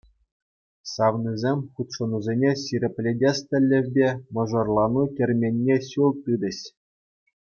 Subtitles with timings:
[0.93, 6.59] Савнисем хутшӑнусене ҫирӗплетес тӗллевпе мӑшӑрланну керменне ҫул тытӗҫ.